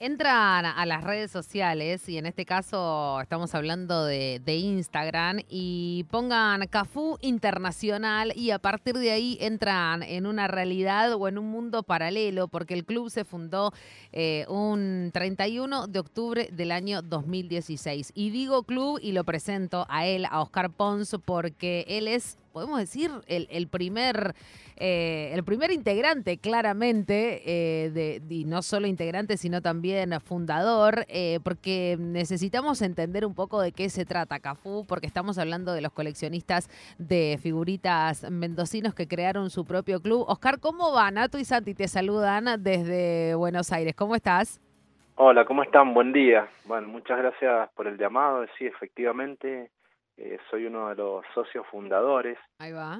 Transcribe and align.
Entran 0.00 0.64
a 0.64 0.86
las 0.86 1.02
redes 1.02 1.32
sociales 1.32 2.08
y 2.08 2.18
en 2.18 2.26
este 2.26 2.44
caso 2.44 3.20
estamos 3.20 3.52
hablando 3.56 4.04
de, 4.04 4.40
Instagram 4.46 5.40
y 5.48 6.06
pongan 6.08 6.68
Cafú 6.68 7.18
Internacional 7.20 8.32
y 8.36 8.52
a 8.52 8.60
partir 8.60 8.96
de 8.96 9.10
ahí 9.10 9.36
entran 9.40 10.04
en 10.04 10.26
una 10.26 10.46
realidad 10.46 11.14
o 11.14 11.26
en 11.26 11.36
un 11.36 11.50
mundo 11.50 11.82
paralelo 11.82 12.46
porque 12.46 12.74
el 12.74 12.84
club 12.84 13.10
se 13.10 13.24
fundó 13.24 13.72
eh, 14.12 14.46
un 14.48 15.10
31 15.12 15.88
de 15.88 15.98
octubre 15.98 16.48
del 16.52 16.70
año 16.70 17.02
2016. 17.02 18.12
Y 18.14 18.30
digo 18.30 18.62
club 18.62 19.00
y 19.02 19.10
lo 19.10 19.24
presento 19.24 19.84
a 19.88 20.06
él, 20.06 20.26
a 20.30 20.40
Oscar 20.42 20.70
Pons, 20.70 21.16
porque 21.24 21.84
él 21.88 22.06
es 22.06 22.36
podemos 22.58 22.80
decir, 22.80 23.12
el, 23.28 23.46
el 23.52 23.68
primer, 23.68 24.34
eh, 24.78 25.30
el 25.32 25.44
primer 25.44 25.70
integrante 25.70 26.38
claramente, 26.38 27.40
eh, 27.46 28.20
y 28.28 28.46
no 28.46 28.62
solo 28.62 28.88
integrante, 28.88 29.36
sino 29.36 29.62
también 29.62 30.20
fundador, 30.20 31.06
eh, 31.08 31.38
porque 31.44 31.96
necesitamos 32.00 32.82
entender 32.82 33.24
un 33.24 33.34
poco 33.36 33.60
de 33.60 33.70
qué 33.70 33.90
se 33.90 34.04
trata 34.04 34.40
Cafú, 34.40 34.84
porque 34.88 35.06
estamos 35.06 35.38
hablando 35.38 35.72
de 35.72 35.82
los 35.82 35.92
coleccionistas 35.92 36.68
de 36.98 37.38
figuritas 37.40 38.28
mendocinos 38.28 38.92
que 38.92 39.06
crearon 39.06 39.50
su 39.50 39.64
propio 39.64 40.00
club. 40.00 40.24
Oscar, 40.26 40.58
¿cómo 40.58 40.92
va? 40.92 41.08
Nato 41.12 41.38
y 41.38 41.44
Santi 41.44 41.74
te 41.74 41.86
saludan 41.86 42.60
desde 42.64 43.36
Buenos 43.36 43.70
Aires. 43.70 43.94
¿Cómo 43.94 44.16
estás? 44.16 44.60
Hola, 45.14 45.44
¿cómo 45.44 45.62
están? 45.62 45.94
Buen 45.94 46.12
día. 46.12 46.48
Bueno, 46.64 46.88
muchas 46.88 47.18
gracias 47.18 47.70
por 47.76 47.86
el 47.86 47.96
llamado. 47.98 48.44
Sí, 48.58 48.66
efectivamente, 48.66 49.70
eh, 50.20 50.36
soy 50.50 50.66
uno 50.66 50.88
de 50.88 50.96
los 50.96 51.24
socios 51.32 51.64
fundadores 51.68 52.36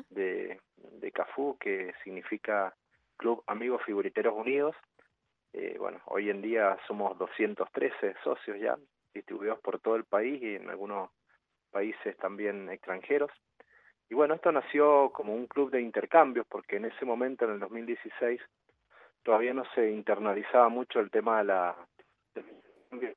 de, 0.08 0.60
de 0.76 1.12
CAFU, 1.12 1.58
que 1.58 1.92
significa 2.04 2.72
Club 3.16 3.42
Amigos 3.48 3.82
Figuriteros 3.84 4.34
Unidos. 4.36 4.76
Eh, 5.52 5.76
bueno, 5.80 6.00
hoy 6.06 6.30
en 6.30 6.40
día 6.40 6.78
somos 6.86 7.18
213 7.18 8.14
socios 8.22 8.60
ya, 8.60 8.78
distribuidos 9.12 9.58
por 9.58 9.80
todo 9.80 9.96
el 9.96 10.04
país 10.04 10.40
y 10.40 10.54
en 10.54 10.70
algunos 10.70 11.10
países 11.72 12.16
también 12.18 12.68
extranjeros. 12.68 13.32
Y 14.08 14.14
bueno, 14.14 14.34
esto 14.34 14.52
nació 14.52 15.10
como 15.10 15.34
un 15.34 15.48
club 15.48 15.72
de 15.72 15.80
intercambios, 15.80 16.46
porque 16.48 16.76
en 16.76 16.84
ese 16.84 17.04
momento, 17.04 17.46
en 17.46 17.52
el 17.52 17.58
2016, 17.58 18.40
todavía 19.24 19.52
no 19.52 19.64
se 19.74 19.90
internalizaba 19.90 20.68
mucho 20.68 21.00
el 21.00 21.10
tema 21.10 21.38
de 21.38 21.44
la 21.44 21.76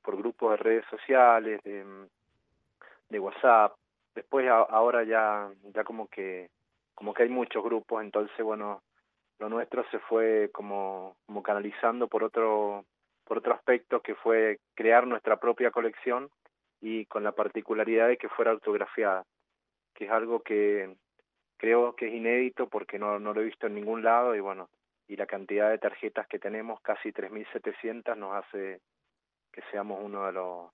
por 0.02 0.16
grupos 0.16 0.50
de 0.50 0.56
redes 0.56 0.84
sociales, 0.90 1.62
de, 1.62 1.84
de 3.08 3.18
WhatsApp, 3.18 3.74
después 4.14 4.48
ahora 4.48 5.04
ya 5.04 5.50
ya 5.74 5.84
como 5.84 6.08
que 6.08 6.50
como 6.94 7.14
que 7.14 7.24
hay 7.24 7.28
muchos 7.28 7.62
grupos 7.62 8.02
entonces 8.02 8.44
bueno 8.44 8.82
lo 9.38 9.48
nuestro 9.48 9.84
se 9.90 9.98
fue 10.00 10.50
como 10.52 11.16
como 11.26 11.42
canalizando 11.42 12.08
por 12.08 12.24
otro 12.24 12.84
por 13.24 13.38
otro 13.38 13.54
aspecto 13.54 14.00
que 14.00 14.14
fue 14.14 14.58
crear 14.74 15.06
nuestra 15.06 15.36
propia 15.38 15.70
colección 15.70 16.30
y 16.80 17.06
con 17.06 17.24
la 17.24 17.32
particularidad 17.32 18.08
de 18.08 18.16
que 18.16 18.28
fuera 18.28 18.50
autografiada 18.50 19.24
que 19.94 20.06
es 20.06 20.10
algo 20.10 20.40
que 20.42 20.94
creo 21.56 21.94
que 21.94 22.08
es 22.08 22.14
inédito 22.14 22.68
porque 22.68 22.98
no 22.98 23.18
no 23.18 23.32
lo 23.32 23.40
he 23.40 23.44
visto 23.44 23.66
en 23.66 23.74
ningún 23.74 24.02
lado 24.02 24.34
y 24.34 24.40
bueno 24.40 24.68
y 25.08 25.16
la 25.16 25.26
cantidad 25.26 25.70
de 25.70 25.78
tarjetas 25.78 26.26
que 26.26 26.38
tenemos 26.38 26.80
casi 26.80 27.12
3700 27.12 28.16
nos 28.16 28.34
hace 28.34 28.80
que 29.52 29.62
seamos 29.70 30.00
uno 30.02 30.26
de 30.26 30.32
los 30.32 30.70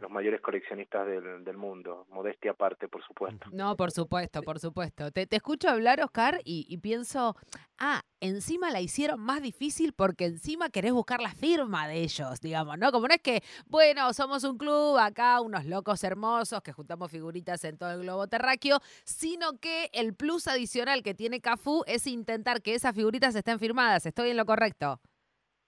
los 0.00 0.10
mayores 0.10 0.40
coleccionistas 0.40 1.06
del, 1.06 1.44
del, 1.44 1.56
mundo, 1.56 2.06
modestia 2.10 2.50
aparte, 2.50 2.88
por 2.88 3.04
supuesto. 3.04 3.48
No, 3.52 3.76
por 3.76 3.92
supuesto, 3.92 4.42
por 4.42 4.58
supuesto. 4.58 5.10
Te, 5.12 5.26
te 5.26 5.36
escucho 5.36 5.68
hablar, 5.68 6.00
Oscar, 6.00 6.40
y, 6.44 6.66
y, 6.68 6.78
pienso, 6.78 7.36
ah, 7.78 8.02
encima 8.20 8.70
la 8.70 8.80
hicieron 8.80 9.20
más 9.20 9.42
difícil 9.42 9.92
porque 9.92 10.26
encima 10.26 10.70
querés 10.70 10.92
buscar 10.92 11.20
la 11.20 11.32
firma 11.32 11.86
de 11.86 12.00
ellos, 12.00 12.40
digamos, 12.40 12.78
¿no? 12.78 12.90
Como 12.90 13.06
no 13.06 13.14
es 13.14 13.22
que, 13.22 13.42
bueno, 13.66 14.12
somos 14.12 14.42
un 14.44 14.58
club 14.58 14.98
acá, 14.98 15.40
unos 15.40 15.64
locos 15.66 16.02
hermosos 16.02 16.62
que 16.62 16.72
juntamos 16.72 17.10
figuritas 17.10 17.62
en 17.64 17.78
todo 17.78 17.92
el 17.92 18.02
globo 18.02 18.26
terráqueo, 18.26 18.80
sino 19.04 19.58
que 19.60 19.88
el 19.92 20.14
plus 20.14 20.48
adicional 20.48 21.02
que 21.02 21.14
tiene 21.14 21.40
Cafú 21.40 21.84
es 21.86 22.06
intentar 22.06 22.60
que 22.60 22.74
esas 22.74 22.94
figuritas 22.94 23.34
estén 23.34 23.58
firmadas. 23.58 24.04
¿Estoy 24.04 24.30
en 24.30 24.36
lo 24.36 24.46
correcto? 24.46 25.00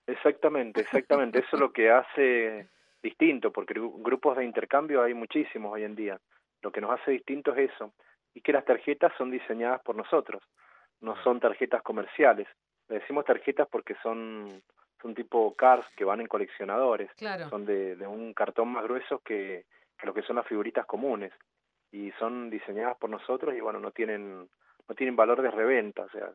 Exactamente, 0.07 0.81
exactamente. 0.81 1.41
Eso 1.41 1.57
es 1.57 1.61
lo 1.61 1.73
que 1.73 1.91
hace 1.91 2.69
distinto, 3.03 3.53
porque 3.53 3.75
grupos 3.75 4.37
de 4.37 4.45
intercambio 4.45 5.03
hay 5.03 5.15
muchísimos 5.15 5.73
hoy 5.73 5.85
en 5.85 5.95
día. 5.95 6.19
Lo 6.63 6.73
que 6.73 6.81
nos 6.81 6.91
hace 6.91 7.13
distinto 7.13 7.55
es 7.55 7.71
eso, 7.73 7.93
y 8.35 8.41
que 8.41 8.53
las 8.53 8.65
tarjetas 8.65 9.13
son 9.17 9.31
diseñadas 9.31 9.81
por 9.83 9.97
nosotros, 9.97 10.43
no 11.01 11.17
son 11.23 11.41
tarjetas 11.41 11.83
comerciales. 11.83 12.49
Le 12.89 13.01
decimos 13.01 13.25
tarjetas 13.25 13.69
porque 13.71 13.95
son, 14.03 14.63
son 15.01 15.15
tipo 15.15 15.55
cards 15.55 15.87
que 15.97 16.05
van 16.05 16.21
en 16.21 16.27
coleccionadores, 16.27 17.11
son 17.49 17.65
de, 17.65 17.97
de, 17.97 18.07
un 18.07 18.33
cartón 18.35 18.69
más 18.69 18.85
grueso 18.85 19.21
que, 19.21 19.65
que 19.99 20.07
lo 20.07 20.15
que 20.15 20.23
son 20.23 20.37
las 20.37 20.47
figuritas 20.47 20.87
comunes, 20.87 21.33
y 21.93 22.11
son 22.13 22.51
diseñadas 22.51 22.97
por 22.99 23.11
nosotros 23.11 23.55
y 23.55 23.61
bueno, 23.61 23.81
no 23.81 23.91
tienen, 23.93 24.49
no 24.89 24.95
tienen 24.95 25.17
valor 25.17 25.41
de 25.43 25.51
reventa, 25.51 26.03
o 26.03 26.09
sea, 26.11 26.31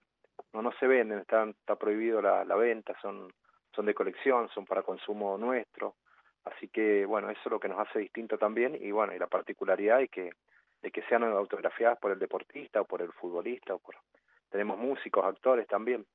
no, 0.54 0.62
no 0.62 0.72
se 0.80 0.88
venden, 0.88 1.20
está, 1.20 1.44
está 1.44 1.76
prohibido 1.76 2.22
la, 2.22 2.44
la 2.46 2.56
venta, 2.56 2.96
son, 3.02 3.32
son 3.76 3.86
de 3.86 3.94
colección, 3.94 4.50
son 4.50 4.66
para 4.66 4.84
consumo 4.84 5.38
nuestro, 5.38 5.96
Así 6.46 6.68
que, 6.68 7.06
bueno, 7.06 7.30
eso 7.30 7.42
es 7.46 7.52
lo 7.52 7.60
que 7.60 7.70
nos 7.70 7.80
hace 7.80 8.00
distinto 8.00 8.38
también 8.38 8.78
y, 8.80 8.92
bueno, 8.92 9.14
y 9.14 9.20
la 9.20 9.28
particularidad 9.28 10.00
de 10.00 10.08
que, 10.10 10.32
de 10.82 10.92
que 10.92 11.02
sean 11.04 11.24
autografiadas 11.24 11.98
por 12.00 12.12
el 12.12 12.20
deportista 12.20 12.82
o 12.82 12.86
por 12.86 13.02
el 13.02 13.12
futbolista 13.14 13.76
o 13.76 13.80
por... 13.80 13.96
Tenemos 14.50 14.78
músicos, 14.78 15.26
actores 15.26 15.68
también. 15.68 16.06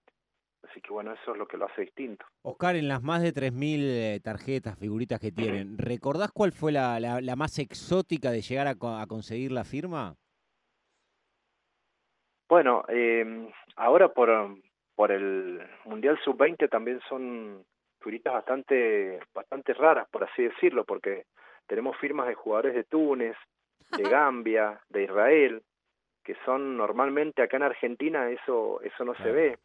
Así 0.68 0.80
que, 0.80 0.92
bueno, 0.92 1.12
eso 1.12 1.32
es 1.32 1.38
lo 1.38 1.46
que 1.46 1.56
lo 1.56 1.66
hace 1.66 1.82
distinto. 1.82 2.26
Oscar, 2.42 2.76
en 2.76 2.88
las 2.88 3.02
más 3.02 3.22
de 3.22 3.32
3.000 3.32 3.78
eh, 3.80 4.20
tarjetas, 4.22 4.78
figuritas 4.78 5.18
que 5.18 5.32
tienen, 5.32 5.78
¿recordás 5.78 6.30
cuál 6.32 6.52
fue 6.52 6.72
la, 6.72 7.00
la, 7.00 7.20
la 7.20 7.36
más 7.36 7.58
exótica 7.58 8.30
de 8.30 8.42
llegar 8.42 8.66
a, 8.66 8.72
a 8.72 9.06
conseguir 9.06 9.52
la 9.52 9.64
firma? 9.64 10.14
Bueno, 12.48 12.84
eh, 12.88 13.50
ahora 13.76 14.08
por, 14.12 14.30
por 14.94 15.12
el 15.12 15.60
Mundial 15.84 16.18
Sub-20 16.24 16.68
también 16.68 17.00
son 17.08 17.64
figuritas 18.08 18.32
bastante, 18.32 19.20
bastante 19.34 19.74
raras, 19.74 20.08
por 20.10 20.24
así 20.24 20.42
decirlo, 20.44 20.84
porque 20.86 21.26
tenemos 21.66 21.94
firmas 21.98 22.26
de 22.26 22.34
jugadores 22.34 22.74
de 22.74 22.84
Túnez, 22.84 23.36
de 23.94 24.02
Gambia, 24.02 24.80
de 24.88 25.04
Israel, 25.04 25.62
que 26.24 26.34
son 26.46 26.78
normalmente 26.78 27.42
acá 27.42 27.58
en 27.58 27.64
Argentina 27.64 28.30
eso, 28.30 28.80
eso 28.80 29.04
no 29.04 29.14
se 29.16 29.30
ve. 29.30 29.58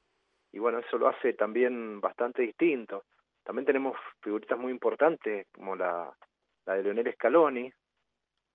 Y 0.51 0.59
bueno, 0.59 0.79
eso 0.79 0.97
lo 0.97 1.07
hace 1.07 1.33
también 1.33 2.01
bastante 2.01 2.41
distinto. 2.41 3.05
También 3.45 3.65
tenemos 3.65 3.97
figuritas 4.21 4.59
muy 4.59 4.73
importantes, 4.73 5.47
como 5.53 5.77
la, 5.77 6.13
la 6.65 6.73
de 6.73 6.83
Leonel 6.83 7.13
Scaloni, 7.13 7.71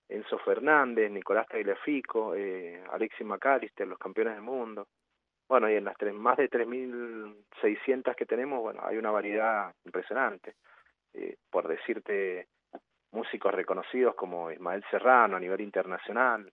Enzo 0.07 0.37
Fernández, 0.37 1.09
Nicolás 1.09 1.47
Tagliafico, 1.47 2.35
eh, 2.35 2.79
Alexis 2.91 3.25
McAllister, 3.25 3.87
los 3.87 3.97
campeones 3.97 4.35
del 4.35 4.43
mundo. 4.43 4.87
Bueno, 5.49 5.67
y 5.67 5.73
en 5.73 5.83
las 5.83 5.97
tres, 5.97 6.13
más 6.13 6.37
de 6.37 6.47
3.600 6.47 8.15
que 8.15 8.27
tenemos, 8.27 8.61
bueno, 8.61 8.81
hay 8.83 8.97
una 8.97 9.09
variedad 9.09 9.73
impresionante. 9.83 10.53
Eh, 11.15 11.37
por 11.49 11.67
decirte, 11.67 12.47
músicos 13.11 13.51
reconocidos 13.51 14.13
como 14.13 14.51
Ismael 14.51 14.85
Serrano 14.91 15.37
a 15.37 15.39
nivel 15.39 15.61
internacional, 15.61 16.51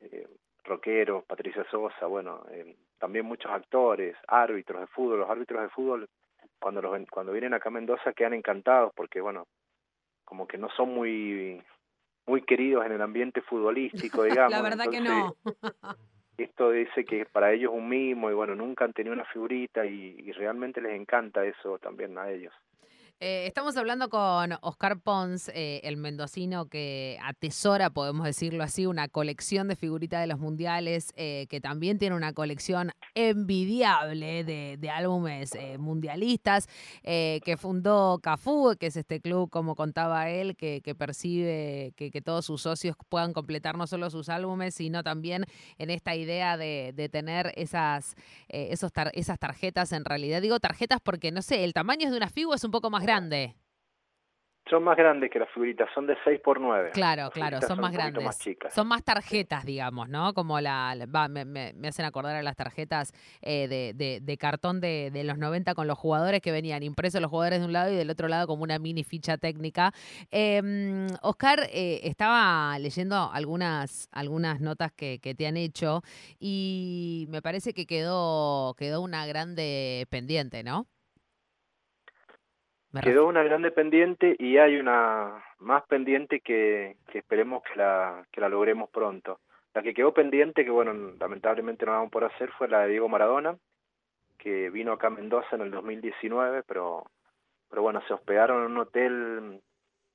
eh, 0.00 0.26
rockeros, 0.64 1.24
Patricia 1.26 1.64
Sosa, 1.70 2.06
bueno, 2.06 2.44
eh, 2.50 2.76
también 2.98 3.24
muchos 3.24 3.52
actores, 3.52 4.16
árbitros 4.26 4.80
de 4.80 4.86
fútbol. 4.88 5.20
Los 5.20 5.30
árbitros 5.30 5.62
de 5.62 5.68
fútbol, 5.68 6.08
cuando, 6.58 6.82
los, 6.82 7.08
cuando 7.08 7.30
vienen 7.30 7.54
acá 7.54 7.68
a 7.68 7.72
Mendoza, 7.72 8.12
quedan 8.14 8.34
encantados 8.34 8.92
porque, 8.96 9.20
bueno, 9.20 9.46
como 10.24 10.48
que 10.48 10.58
no 10.58 10.68
son 10.70 10.92
muy 10.92 11.62
muy 12.26 12.42
queridos 12.42 12.84
en 12.84 12.92
el 12.92 13.00
ambiente 13.00 13.42
futbolístico, 13.42 14.22
digamos. 14.24 14.52
La 14.52 14.60
verdad 14.60 14.86
que 14.90 15.00
no. 15.00 15.36
esto 16.44 16.70
dice 16.70 17.04
que 17.04 17.24
para 17.26 17.52
ellos 17.52 17.72
un 17.74 17.88
mimo 17.88 18.30
y 18.30 18.34
bueno, 18.34 18.54
nunca 18.54 18.84
han 18.84 18.92
tenido 18.92 19.14
una 19.14 19.24
figurita 19.24 19.84
y, 19.84 20.16
y 20.18 20.32
realmente 20.32 20.80
les 20.80 20.92
encanta 20.92 21.44
eso 21.44 21.78
también 21.78 22.16
a 22.18 22.30
ellos. 22.30 22.52
Eh, 23.20 23.46
estamos 23.48 23.76
hablando 23.76 24.10
con 24.10 24.52
Oscar 24.60 25.00
Pons, 25.00 25.50
eh, 25.52 25.80
el 25.82 25.96
mendocino 25.96 26.66
que 26.66 27.18
atesora, 27.20 27.90
podemos 27.90 28.24
decirlo 28.24 28.62
así, 28.62 28.86
una 28.86 29.08
colección 29.08 29.66
de 29.66 29.74
figuritas 29.74 30.20
de 30.20 30.28
los 30.28 30.38
mundiales, 30.38 31.12
eh, 31.16 31.48
que 31.50 31.60
también 31.60 31.98
tiene 31.98 32.14
una 32.14 32.32
colección 32.32 32.92
envidiable 33.16 34.44
de, 34.44 34.90
álbumes 34.90 35.52
mundialistas, 35.78 36.68
que 37.02 37.56
fundó 37.58 38.20
Cafú, 38.22 38.74
que 38.78 38.86
es 38.86 38.96
este 38.96 39.20
club, 39.20 39.50
como 39.50 39.74
contaba 39.74 40.30
él, 40.30 40.56
que, 40.56 40.80
percibe 40.96 41.92
que, 41.96 42.22
todos 42.22 42.46
sus 42.46 42.62
socios 42.62 42.96
puedan 43.08 43.32
completar 43.32 43.76
no 43.76 43.86
solo 43.86 44.10
sus 44.10 44.28
álbumes, 44.28 44.74
sino 44.74 45.02
también 45.02 45.44
en 45.78 45.90
esta 45.90 46.14
idea 46.14 46.56
de, 46.56 47.08
tener 47.12 47.52
esas, 47.56 48.14
esos 48.48 48.92
esas 49.12 49.38
tarjetas 49.38 49.92
en 49.92 50.04
realidad. 50.04 50.40
Digo 50.40 50.60
tarjetas 50.60 51.00
porque, 51.02 51.32
no 51.32 51.42
sé, 51.42 51.64
el 51.64 51.74
tamaño 51.74 52.10
de 52.10 52.16
una 52.16 52.28
figu 52.28 52.54
es 52.54 52.64
un 52.64 52.70
poco 52.70 52.90
más 52.90 53.04
grande. 53.08 53.54
Son 54.68 54.84
más 54.84 54.98
grandes 54.98 55.30
que 55.30 55.38
las 55.38 55.48
figuritas, 55.48 55.88
son 55.94 56.06
de 56.06 56.14
6 56.24 56.40
por 56.44 56.60
9 56.60 56.90
Claro, 56.92 57.30
claro, 57.30 57.58
son, 57.62 57.80
más 57.80 57.90
grandes. 57.90 58.22
Más 58.22 58.38
chicas. 58.38 58.74
Son 58.74 58.86
más 58.86 59.02
tarjetas, 59.02 59.64
digamos, 59.64 60.10
¿no? 60.10 60.34
Como 60.34 60.60
la, 60.60 60.94
me, 61.30 61.46
me, 61.46 61.88
hacen 61.88 62.04
acordar 62.04 62.36
a 62.36 62.42
las 62.42 62.54
tarjetas 62.54 63.14
eh, 63.40 63.66
de, 63.66 64.20
de, 64.20 64.36
cartón 64.36 64.82
de, 64.82 65.10
de, 65.10 65.24
los 65.24 65.38
90 65.38 65.74
con 65.74 65.86
los 65.86 65.96
jugadores 65.96 66.42
que 66.42 66.52
venían 66.52 66.82
impresos 66.82 67.22
los 67.22 67.30
jugadores 67.30 67.60
de 67.60 67.64
un 67.64 67.72
lado 67.72 67.90
y 67.90 67.96
del 67.96 68.10
otro 68.10 68.28
lado 68.28 68.46
como 68.46 68.62
una 68.62 68.78
mini 68.78 69.04
ficha 69.04 69.38
técnica. 69.38 69.92
Eh, 70.30 71.06
Oscar, 71.22 71.60
eh, 71.72 72.00
estaba 72.02 72.78
leyendo 72.78 73.30
algunas, 73.32 74.10
algunas 74.12 74.60
notas 74.60 74.92
que, 74.92 75.18
que, 75.18 75.34
te 75.34 75.46
han 75.46 75.56
hecho 75.56 76.02
y 76.38 77.26
me 77.30 77.40
parece 77.40 77.72
que 77.72 77.86
quedó, 77.86 78.74
quedó 78.76 79.00
una 79.00 79.26
grande 79.26 80.06
pendiente, 80.10 80.62
¿no? 80.62 80.86
Quedó 83.02 83.26
una 83.26 83.42
grande 83.42 83.70
pendiente 83.70 84.34
y 84.38 84.56
hay 84.56 84.76
una 84.76 85.44
más 85.58 85.84
pendiente 85.86 86.40
que, 86.40 86.96
que 87.10 87.18
esperemos 87.18 87.62
que 87.62 87.78
la, 87.78 88.26
que 88.32 88.40
la 88.40 88.48
logremos 88.48 88.88
pronto. 88.88 89.40
La 89.74 89.82
que 89.82 89.92
quedó 89.92 90.14
pendiente, 90.14 90.64
que 90.64 90.70
bueno, 90.70 91.14
lamentablemente 91.20 91.84
no 91.84 91.92
vamos 91.92 92.10
por 92.10 92.24
hacer, 92.24 92.50
fue 92.52 92.66
la 92.68 92.80
de 92.80 92.88
Diego 92.88 93.08
Maradona, 93.08 93.56
que 94.38 94.70
vino 94.70 94.92
acá 94.92 95.08
a 95.08 95.10
Mendoza 95.10 95.56
en 95.56 95.62
el 95.62 95.70
2019, 95.70 96.62
pero, 96.62 97.04
pero 97.68 97.82
bueno, 97.82 98.00
se 98.08 98.14
hospedaron 98.14 98.64
en 98.64 98.72
un 98.72 98.78
hotel 98.78 99.60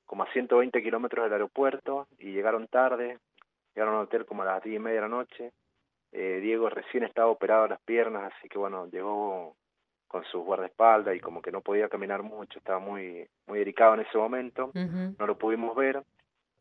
como 0.04 0.24
a 0.24 0.32
120 0.32 0.82
kilómetros 0.82 1.24
del 1.24 1.32
aeropuerto 1.32 2.08
y 2.18 2.32
llegaron 2.32 2.66
tarde, 2.66 3.18
llegaron 3.74 3.94
al 3.94 4.02
hotel 4.02 4.26
como 4.26 4.42
a 4.42 4.46
las 4.46 4.62
10 4.62 4.76
y 4.76 4.78
media 4.80 4.96
de 4.96 5.00
la 5.02 5.08
noche. 5.08 5.52
Eh, 6.12 6.40
Diego 6.42 6.68
recién 6.70 7.04
estaba 7.04 7.28
operado 7.28 7.64
a 7.64 7.68
las 7.68 7.80
piernas, 7.82 8.32
así 8.36 8.48
que 8.48 8.58
bueno, 8.58 8.86
llegó 8.88 9.56
con 10.14 10.22
sus 10.26 10.44
guardaespaldas 10.44 11.16
y 11.16 11.18
como 11.18 11.42
que 11.42 11.50
no 11.50 11.60
podía 11.60 11.88
caminar 11.88 12.22
mucho, 12.22 12.60
estaba 12.60 12.78
muy 12.78 13.26
muy 13.48 13.58
delicado 13.58 13.94
en 13.94 14.00
ese 14.02 14.16
momento, 14.16 14.70
no 14.72 15.26
lo 15.26 15.36
pudimos 15.36 15.74
ver, 15.74 16.04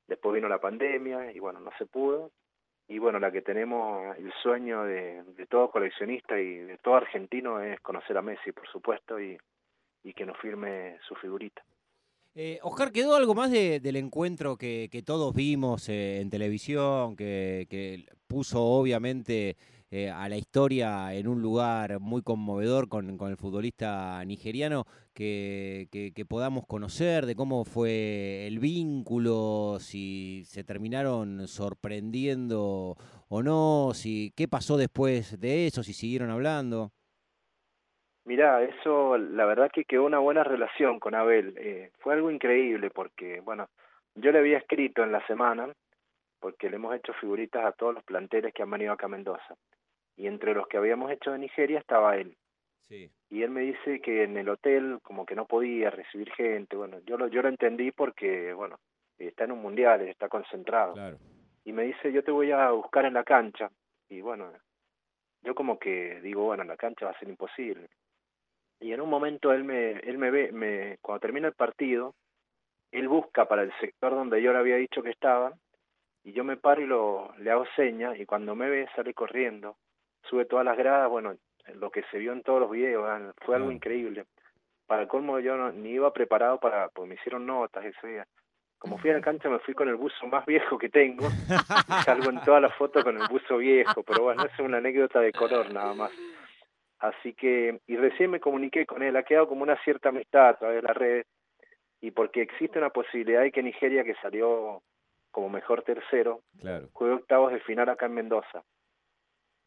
después 0.07 0.33
vino 0.33 0.49
la 0.49 0.59
pandemia 0.59 1.31
y 1.31 1.37
bueno, 1.37 1.59
no 1.59 1.69
se 1.77 1.85
pudo, 1.85 2.31
y 2.87 2.97
bueno, 2.97 3.19
la 3.19 3.31
que 3.31 3.43
tenemos 3.43 4.17
el 4.17 4.33
sueño 4.41 4.85
de, 4.85 5.21
de 5.21 5.45
todo 5.45 5.69
coleccionista 5.69 6.39
y 6.39 6.55
de 6.55 6.79
todo 6.79 6.95
argentino 6.95 7.59
es 7.59 7.79
conocer 7.81 8.17
a 8.17 8.23
Messi, 8.23 8.51
por 8.53 8.67
supuesto, 8.67 9.21
y, 9.21 9.37
y 10.03 10.13
que 10.13 10.25
nos 10.25 10.39
firme 10.39 10.97
su 11.07 11.13
figurita. 11.13 11.61
Eh, 12.33 12.57
Oscar, 12.63 12.91
¿quedó 12.91 13.15
algo 13.15 13.35
más 13.35 13.51
del 13.51 13.95
encuentro 13.97 14.57
que, 14.57 14.89
que 14.91 15.03
todos 15.03 15.31
vimos 15.35 15.89
eh, 15.89 16.21
en 16.21 16.31
televisión, 16.31 17.15
que, 17.15 17.67
que 17.69 18.05
puso 18.25 18.63
obviamente 18.63 19.57
eh, 19.95 20.09
a 20.09 20.27
la 20.27 20.37
historia 20.37 21.13
en 21.13 21.27
un 21.27 21.43
lugar 21.43 21.99
muy 21.99 22.23
conmovedor 22.23 22.89
con, 22.89 23.15
con 23.15 23.29
el 23.29 23.37
futbolista 23.37 24.25
nigeriano, 24.25 24.85
que, 25.13 25.87
que, 25.91 26.25
podamos 26.25 26.65
conocer 26.65 27.27
de 27.27 27.35
cómo 27.35 27.63
fue 27.63 28.47
el 28.47 28.57
vínculo, 28.57 29.77
si 29.79 30.45
se 30.45 30.63
terminaron 30.63 31.47
sorprendiendo 31.47 32.95
o 33.29 33.43
no, 33.43 33.91
si 33.93 34.33
qué 34.35 34.47
pasó 34.47 34.77
después 34.77 35.39
de 35.39 35.67
eso, 35.67 35.83
si 35.83 35.93
siguieron 35.93 36.31
hablando. 36.31 36.89
Mirá, 38.25 38.63
eso 38.63 39.19
la 39.19 39.45
verdad 39.45 39.69
que 39.71 39.85
quedó 39.85 40.05
una 40.05 40.17
buena 40.17 40.43
relación 40.43 40.99
con 40.99 41.13
Abel. 41.13 41.53
Eh, 41.55 41.91
fue 41.99 42.15
algo 42.15 42.31
increíble 42.31 42.89
porque, 42.89 43.41
bueno, 43.41 43.67
yo 44.15 44.31
le 44.31 44.39
había 44.39 44.57
escrito 44.57 45.03
en 45.03 45.11
la 45.11 45.23
semana, 45.27 45.71
porque 46.39 46.71
le 46.71 46.77
hemos 46.77 46.95
hecho 46.95 47.13
figuritas 47.13 47.63
a 47.63 47.73
todos 47.73 47.93
los 47.93 48.03
planteles 48.03 48.55
que 48.55 48.63
han 48.63 48.71
venido 48.71 48.91
acá 48.91 49.05
a 49.05 49.09
Mendoza 49.09 49.55
y 50.15 50.27
entre 50.27 50.53
los 50.53 50.67
que 50.67 50.77
habíamos 50.77 51.11
hecho 51.11 51.31
de 51.31 51.39
Nigeria 51.39 51.79
estaba 51.79 52.17
él. 52.17 52.35
Sí. 52.87 53.09
Y 53.29 53.41
él 53.41 53.49
me 53.49 53.61
dice 53.61 54.01
que 54.01 54.23
en 54.23 54.37
el 54.37 54.49
hotel 54.49 54.99
como 55.01 55.25
que 55.25 55.35
no 55.35 55.45
podía 55.45 55.89
recibir 55.89 56.31
gente, 56.33 56.75
bueno, 56.75 56.99
yo 57.05 57.17
lo, 57.17 57.27
yo 57.27 57.41
lo 57.41 57.49
entendí 57.49 57.91
porque, 57.91 58.53
bueno, 58.53 58.79
está 59.17 59.45
en 59.45 59.53
un 59.53 59.61
mundial, 59.61 60.01
está 60.01 60.29
concentrado. 60.29 60.93
Claro. 60.93 61.17
Y 61.65 61.71
me 61.71 61.83
dice, 61.83 62.11
yo 62.11 62.23
te 62.23 62.31
voy 62.31 62.51
a 62.51 62.71
buscar 62.71 63.05
en 63.05 63.13
la 63.13 63.23
cancha. 63.23 63.71
Y 64.09 64.21
bueno, 64.21 64.51
yo 65.41 65.55
como 65.55 65.79
que 65.79 66.19
digo, 66.21 66.43
bueno, 66.43 66.63
en 66.63 66.69
la 66.69 66.77
cancha 66.77 67.05
va 67.05 67.11
a 67.11 67.19
ser 67.19 67.29
imposible. 67.29 67.89
Y 68.79 68.91
en 68.91 69.01
un 69.01 69.09
momento 69.09 69.53
él 69.53 69.63
me, 69.63 69.91
él 69.91 70.17
me 70.17 70.29
ve, 70.29 70.51
me, 70.51 70.97
cuando 71.01 71.21
termina 71.21 71.47
el 71.47 71.53
partido, 71.53 72.15
él 72.91 73.07
busca 73.07 73.47
para 73.47 73.63
el 73.63 73.71
sector 73.79 74.11
donde 74.11 74.41
yo 74.41 74.51
le 74.51 74.59
había 74.59 74.75
dicho 74.75 75.01
que 75.01 75.09
estaba, 75.09 75.53
y 76.23 76.33
yo 76.33 76.43
me 76.43 76.57
paro 76.57 76.81
y 76.81 76.85
lo, 76.85 77.33
le 77.39 77.49
hago 77.49 77.65
señas, 77.75 78.19
y 78.19 78.25
cuando 78.25 78.55
me 78.55 78.69
ve 78.69 78.87
sale 78.95 79.13
corriendo 79.13 79.77
sube 80.29 80.45
todas 80.45 80.65
las 80.65 80.77
gradas, 80.77 81.09
bueno, 81.09 81.35
lo 81.75 81.91
que 81.91 82.03
se 82.11 82.17
vio 82.17 82.33
en 82.33 82.43
todos 82.43 82.59
los 82.59 82.71
videos, 82.71 83.33
fue 83.45 83.55
algo 83.55 83.71
increíble. 83.71 84.25
Para 84.85 85.03
el 85.03 85.07
colmo 85.07 85.39
yo 85.39 85.55
no, 85.55 85.71
ni 85.71 85.91
iba 85.91 86.11
preparado 86.11 86.59
para, 86.59 86.89
pues 86.89 87.07
me 87.07 87.15
hicieron 87.15 87.45
notas 87.45 87.85
ese 87.85 88.07
día. 88.07 88.27
Como 88.77 88.97
fui 88.97 89.11
a 89.11 89.13
la 89.13 89.21
cancha 89.21 89.49
me 89.49 89.59
fui 89.59 89.73
con 89.73 89.87
el 89.87 89.95
buzo 89.95 90.27
más 90.27 90.45
viejo 90.45 90.77
que 90.77 90.89
tengo, 90.89 91.29
salgo 92.03 92.29
en 92.29 92.41
todas 92.41 92.61
las 92.61 92.75
fotos 92.75 93.03
con 93.03 93.15
el 93.15 93.27
buzo 93.29 93.57
viejo, 93.57 94.03
pero 94.03 94.23
bueno, 94.23 94.43
es 94.43 94.59
una 94.59 94.77
anécdota 94.77 95.21
de 95.21 95.31
color 95.31 95.71
nada 95.71 95.93
más. 95.93 96.11
Así 96.99 97.33
que, 97.33 97.79
y 97.87 97.95
recién 97.95 98.31
me 98.31 98.41
comuniqué 98.41 98.85
con 98.85 99.01
él, 99.01 99.15
ha 99.15 99.23
quedado 99.23 99.47
como 99.47 99.63
una 99.63 99.81
cierta 99.83 100.09
amistad 100.09 100.49
a 100.49 100.57
través 100.57 100.81
de 100.81 100.87
las 100.87 100.97
redes, 100.97 101.25
y 102.01 102.11
porque 102.11 102.41
existe 102.41 102.77
una 102.77 102.89
posibilidad 102.89 103.41
de 103.41 103.51
que 103.51 103.63
Nigeria, 103.63 104.03
que 104.03 104.15
salió 104.15 104.81
como 105.31 105.49
mejor 105.49 105.83
tercero, 105.83 106.41
claro. 106.59 106.89
juegue 106.91 107.15
octavos 107.15 107.53
de 107.53 107.61
final 107.61 107.87
acá 107.87 108.07
en 108.07 108.15
Mendoza 108.15 108.63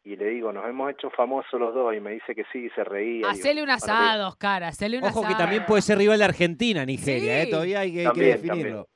y 0.07 0.15
le 0.15 0.29
digo, 0.29 0.53
nos 0.53 0.65
hemos 0.65 0.89
hecho 0.89 1.09
famosos 1.09 1.59
los 1.59 1.73
dos, 1.73 1.93
y 1.93 1.99
me 1.99 2.11
dice 2.11 2.33
que 2.33 2.45
sí, 2.53 2.67
y 2.67 2.69
se 2.69 2.85
reía. 2.85 3.29
Hacele 3.29 3.61
un 3.61 3.69
asado, 3.69 4.29
Oscar, 4.29 4.63
hacele 4.63 4.99
un 4.99 5.03
Ojo 5.03 5.27
que 5.27 5.35
también 5.35 5.65
puede 5.65 5.81
ser 5.81 5.97
rival 5.97 6.19
de 6.19 6.23
Argentina, 6.23 6.85
Nigeria, 6.85 7.43
¿eh? 7.43 7.47
todavía 7.47 7.81
hay 7.81 7.91
que, 7.91 8.23
definirlo. 8.23 8.87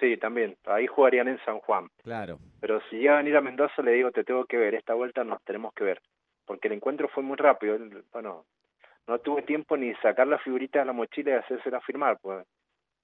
Sí, 0.00 0.16
también, 0.16 0.56
ahí 0.64 0.88
jugarían 0.88 1.28
en 1.28 1.38
San 1.44 1.60
Juan. 1.60 1.86
Claro. 2.02 2.38
Pero 2.60 2.80
si 2.90 2.96
llega 2.96 3.14
a 3.14 3.18
venir 3.18 3.36
a 3.36 3.40
Mendoza, 3.40 3.80
le 3.82 3.92
digo, 3.92 4.10
te 4.10 4.24
tengo 4.24 4.44
que 4.44 4.56
ver, 4.56 4.74
esta 4.74 4.94
vuelta 4.94 5.22
nos 5.22 5.40
tenemos 5.44 5.72
que 5.72 5.84
ver, 5.84 6.02
porque 6.46 6.66
el 6.66 6.74
encuentro 6.74 7.08
fue 7.08 7.22
muy 7.22 7.36
rápido, 7.36 7.78
bueno, 8.12 8.44
no 9.06 9.18
tuve 9.20 9.42
tiempo 9.42 9.76
ni 9.76 9.94
sacar 10.02 10.26
la 10.26 10.38
figurita 10.38 10.80
de 10.80 10.86
la 10.86 10.92
mochila 10.92 11.30
y 11.30 11.34
hacérsela 11.34 11.80
firmar, 11.82 12.18
pues 12.20 12.44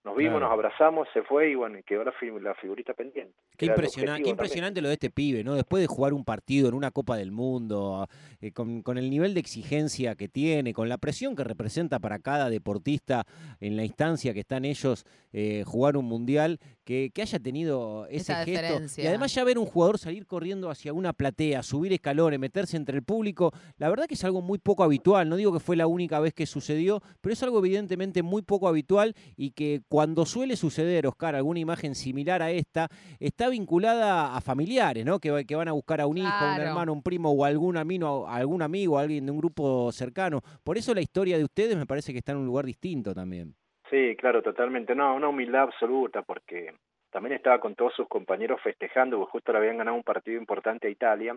nos 0.06 0.16
vimos, 0.16 0.40
nos 0.40 0.52
abrazamos, 0.52 1.08
se 1.12 1.22
fue 1.22 1.50
y 1.50 1.56
bueno, 1.56 1.78
quedó 1.84 2.04
la, 2.04 2.12
la 2.40 2.54
figurita 2.54 2.94
pendiente. 2.94 3.34
Qué, 3.56 3.66
impresionante, 3.66 4.22
qué 4.22 4.30
impresionante 4.30 4.80
lo 4.80 4.86
de 4.86 4.94
este 4.94 5.10
pibe, 5.10 5.42
¿no? 5.42 5.56
Después 5.56 5.80
de 5.80 5.88
jugar 5.88 6.14
un 6.14 6.24
partido 6.24 6.68
en 6.68 6.74
una 6.74 6.92
Copa 6.92 7.16
del 7.16 7.32
Mundo, 7.32 8.06
eh, 8.40 8.52
con, 8.52 8.82
con, 8.82 8.98
el 8.98 9.10
nivel 9.10 9.34
de 9.34 9.40
exigencia 9.40 10.14
que 10.14 10.28
tiene, 10.28 10.72
con 10.72 10.88
la 10.88 10.98
presión 10.98 11.34
que 11.34 11.42
representa 11.42 11.98
para 11.98 12.20
cada 12.20 12.48
deportista 12.50 13.24
en 13.58 13.76
la 13.76 13.82
instancia 13.82 14.32
que 14.32 14.40
están 14.40 14.64
ellos 14.64 15.04
eh, 15.32 15.64
jugar 15.66 15.96
un 15.96 16.04
mundial, 16.04 16.60
que, 16.84 17.10
que 17.12 17.22
haya 17.22 17.40
tenido 17.40 18.06
ese 18.08 18.32
gesto. 18.36 19.02
Y 19.02 19.06
además 19.06 19.34
ya 19.34 19.42
ver 19.42 19.58
un 19.58 19.66
jugador 19.66 19.98
salir 19.98 20.24
corriendo 20.24 20.70
hacia 20.70 20.92
una 20.92 21.12
platea, 21.12 21.64
subir 21.64 21.92
escalones, 21.92 22.38
meterse 22.38 22.76
entre 22.76 22.96
el 22.96 23.02
público, 23.02 23.52
la 23.76 23.88
verdad 23.88 24.06
que 24.06 24.14
es 24.14 24.24
algo 24.24 24.40
muy 24.40 24.58
poco 24.58 24.84
habitual. 24.84 25.28
No 25.28 25.34
digo 25.34 25.52
que 25.52 25.58
fue 25.58 25.74
la 25.74 25.88
única 25.88 26.20
vez 26.20 26.32
que 26.32 26.46
sucedió, 26.46 27.02
pero 27.20 27.32
es 27.32 27.42
algo 27.42 27.58
evidentemente 27.58 28.22
muy 28.22 28.42
poco 28.42 28.68
habitual 28.68 29.14
y 29.36 29.50
que 29.50 29.82
cuando 29.96 30.26
suele 30.26 30.56
suceder, 30.56 31.06
Oscar, 31.06 31.34
alguna 31.36 31.58
imagen 31.58 31.94
similar 31.94 32.42
a 32.42 32.50
esta, 32.50 32.86
está 33.18 33.48
vinculada 33.48 34.36
a 34.36 34.42
familiares, 34.42 35.06
¿no? 35.06 35.18
Que, 35.18 35.46
que 35.48 35.56
van 35.56 35.68
a 35.68 35.72
buscar 35.72 36.02
a 36.02 36.06
un 36.06 36.18
hijo, 36.18 36.44
un 36.54 36.60
hermano, 36.60 36.92
un 36.92 37.02
primo 37.02 37.32
o 37.32 37.46
algún 37.46 37.78
amigo, 37.78 38.28
algún 38.28 38.60
amigo, 38.60 38.98
alguien 38.98 39.24
de 39.24 39.32
un 39.32 39.38
grupo 39.38 39.90
cercano. 39.92 40.42
Por 40.62 40.76
eso 40.76 40.92
la 40.92 41.00
historia 41.00 41.38
de 41.38 41.44
ustedes 41.44 41.78
me 41.78 41.86
parece 41.86 42.12
que 42.12 42.18
está 42.18 42.32
en 42.32 42.38
un 42.40 42.44
lugar 42.44 42.66
distinto 42.66 43.14
también. 43.14 43.54
Sí, 43.88 44.14
claro, 44.18 44.42
totalmente. 44.42 44.94
No, 44.94 45.14
una 45.14 45.30
humildad 45.30 45.62
absoluta, 45.62 46.20
porque 46.20 46.74
también 47.08 47.34
estaba 47.34 47.58
con 47.58 47.74
todos 47.74 47.94
sus 47.94 48.06
compañeros 48.06 48.60
festejando, 48.62 49.16
porque 49.16 49.32
justo 49.32 49.52
le 49.52 49.58
habían 49.60 49.78
ganado 49.78 49.96
un 49.96 50.02
partido 50.02 50.38
importante 50.38 50.88
a 50.88 50.90
Italia, 50.90 51.34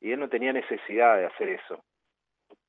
y 0.00 0.12
él 0.12 0.20
no 0.20 0.28
tenía 0.28 0.52
necesidad 0.52 1.16
de 1.16 1.26
hacer 1.26 1.48
eso. 1.48 1.82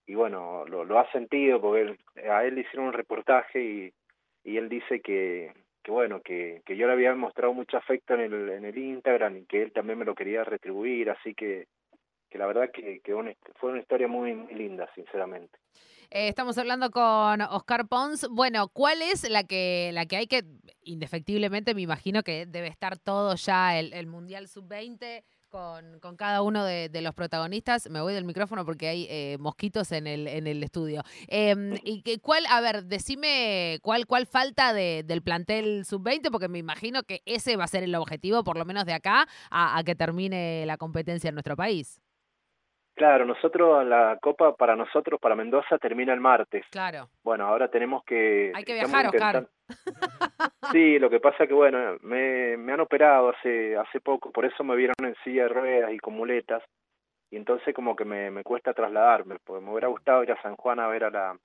Y 0.07 0.15
bueno, 0.15 0.65
lo, 0.65 0.83
lo 0.83 0.97
ha 0.97 1.11
sentido, 1.11 1.61
porque 1.61 1.95
a 2.27 2.43
él 2.43 2.55
le 2.55 2.61
hicieron 2.61 2.87
un 2.87 2.93
reportaje 2.93 3.61
y 3.63 3.93
y 4.45 4.57
él 4.57 4.69
dice 4.69 5.01
que, 5.01 5.51
que 5.83 5.91
bueno, 5.91 6.21
que, 6.21 6.61
que 6.65 6.77
yo 6.77 6.87
le 6.87 6.93
había 6.93 7.13
mostrado 7.15 7.53
mucho 7.53 7.77
afecto 7.77 8.13
en 8.13 8.21
el, 8.21 8.49
en 8.49 8.63
el 8.63 8.77
Instagram 8.77 9.37
y 9.37 9.45
que 9.45 9.63
él 9.63 9.73
también 9.73 9.99
me 9.99 10.05
lo 10.05 10.15
quería 10.15 10.43
retribuir, 10.43 11.09
así 11.09 11.33
que, 11.33 11.67
que 12.29 12.37
la 12.37 12.45
verdad 12.45 12.69
que, 12.71 13.01
que 13.01 13.13
fue 13.55 13.71
una 13.71 13.81
historia 13.81 14.07
muy, 14.07 14.33
muy 14.33 14.53
linda, 14.53 14.87
sinceramente. 14.93 15.57
Eh, 16.11 16.27
estamos 16.27 16.57
hablando 16.59 16.91
con 16.91 17.41
Oscar 17.41 17.87
Pons. 17.87 18.27
Bueno, 18.29 18.67
¿cuál 18.69 19.01
es 19.01 19.27
la 19.29 19.43
que, 19.43 19.89
la 19.91 20.05
que 20.05 20.17
hay 20.17 20.27
que, 20.27 20.43
indefectiblemente, 20.83 21.73
me 21.73 21.81
imagino 21.81 22.21
que 22.21 22.45
debe 22.45 22.67
estar 22.67 22.99
todo 22.99 23.35
ya 23.35 23.79
el, 23.79 23.93
el 23.93 24.05
Mundial 24.05 24.47
Sub-20? 24.47 25.23
Con, 26.01 26.17
cada 26.17 26.41
uno 26.41 26.65
de, 26.65 27.01
los 27.01 27.13
protagonistas. 27.13 27.89
Me 27.89 28.01
voy 28.01 28.13
del 28.13 28.25
micrófono 28.25 28.65
porque 28.65 28.87
hay 28.87 29.07
eh, 29.09 29.37
mosquitos 29.39 29.91
en 29.91 30.07
el, 30.07 30.27
en 30.27 30.47
el 30.47 30.61
estudio. 30.63 31.01
Em, 31.27 31.75
y 31.83 32.03
cuál, 32.19 32.43
a 32.49 32.59
ver, 32.61 32.83
decime 32.83 33.79
cuál, 33.81 34.05
cuál 34.05 34.25
falta 34.25 34.73
del 34.73 35.21
plantel 35.21 35.85
sub-20, 35.85 36.29
porque 36.31 36.47
me 36.47 36.59
imagino 36.59 37.03
que 37.03 37.21
ese 37.25 37.55
va 37.55 37.63
a 37.63 37.67
ser 37.67 37.83
el 37.83 37.95
objetivo, 37.95 38.43
por 38.43 38.57
lo 38.57 38.65
menos 38.65 38.85
de 38.85 38.93
acá, 38.93 39.27
a, 39.49 39.81
que 39.85 39.95
termine 39.95 40.65
la 40.65 40.77
competencia 40.77 41.29
en 41.29 41.35
nuestro 41.35 41.55
país. 41.55 42.01
Claro, 42.95 43.25
nosotros, 43.25 43.85
la 43.85 44.17
Copa 44.21 44.55
para 44.55 44.75
nosotros, 44.75 45.19
para 45.19 45.35
Mendoza, 45.35 45.77
termina 45.77 46.13
el 46.13 46.21
martes. 46.21 46.65
Claro. 46.71 47.09
Bueno, 47.23 47.45
ahora 47.45 47.69
tenemos 47.69 48.03
que... 48.05 48.51
Hay 48.55 48.63
que 48.63 48.73
viajar, 48.73 49.07
Oscar. 49.07 49.47
Sí, 50.71 50.99
lo 50.99 51.09
que 51.09 51.19
pasa 51.19 51.45
que, 51.47 51.53
bueno, 51.53 51.97
me, 52.01 52.57
me 52.57 52.73
han 52.73 52.79
operado 52.79 53.29
hace, 53.29 53.77
hace 53.77 54.01
poco, 54.01 54.31
por 54.31 54.45
eso 54.45 54.63
me 54.63 54.75
vieron 54.75 54.95
en 55.03 55.15
silla 55.23 55.43
de 55.43 55.49
ruedas 55.49 55.93
y 55.93 55.99
con 55.99 56.15
muletas, 56.15 56.63
y 57.29 57.37
entonces 57.37 57.73
como 57.73 57.95
que 57.95 58.03
me, 58.03 58.31
me 58.31 58.43
cuesta 58.43 58.73
trasladarme, 58.73 59.37
porque 59.43 59.63
me 59.63 59.71
hubiera 59.71 59.87
gustado 59.87 60.23
ir 60.23 60.31
a 60.31 60.41
San 60.41 60.55
Juan 60.55 60.79
a 60.79 60.87
ver 60.87 61.03
a 61.03 61.11
la, 61.11 61.37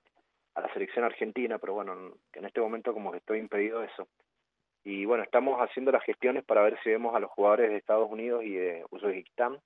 a 0.55 0.61
la 0.61 0.73
selección 0.73 1.05
argentina, 1.05 1.59
pero 1.59 1.75
bueno, 1.75 2.15
en 2.33 2.45
este 2.45 2.61
momento 2.61 2.93
como 2.93 3.13
que 3.13 3.19
estoy 3.19 3.39
impedido 3.39 3.81
de 3.81 3.87
eso. 3.87 4.09
Y 4.85 5.05
bueno, 5.05 5.23
estamos 5.23 5.61
haciendo 5.61 5.93
las 5.93 6.05
gestiones 6.05 6.45
para 6.45 6.63
ver 6.63 6.79
si 6.83 6.91
vemos 6.91 7.15
a 7.15 7.21
los 7.21 7.31
jugadores 7.31 7.71
de 7.71 7.77
Estados 7.77 8.11
Unidos 8.11 8.43
y 8.45 8.55
de 8.55 8.85
Uzbekistán, 8.91 9.59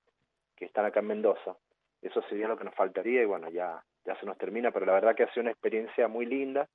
que 0.56 0.64
están 0.64 0.84
acá 0.84 1.00
en 1.00 1.06
Mendoza. 1.06 1.56
Eso 2.02 2.23
sería 2.23 2.49
lo 2.49 2.58
que 2.58 2.64
nos 2.64 2.75
faltaría 2.75 3.23
y 3.23 3.26
bueno, 3.26 3.49
ya, 3.50 3.82
ya 4.04 4.18
se 4.18 4.26
nos 4.26 4.37
termina, 4.37 4.73
pero 4.73 4.87
la 4.87 4.94
verdad 4.94 5.14
que 5.14 5.23
ha 5.23 5.32
sido 5.32 5.42
una 5.42 5.52
experiencia 5.52 6.08
muy 6.08 6.26
linda. 6.26 6.68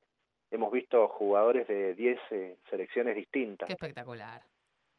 Hemos 0.52 0.72
visto 0.72 1.08
jugadores 1.10 1.68
de 1.68 1.94
10 1.96 2.20
eh, 2.32 2.58
selecciones 2.70 3.16
distintas. 3.16 3.68
Qué 3.68 3.74
espectacular. 3.74 4.42